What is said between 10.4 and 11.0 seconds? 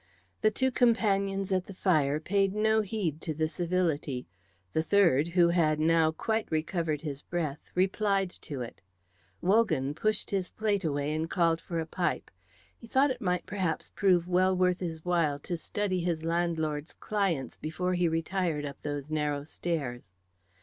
plate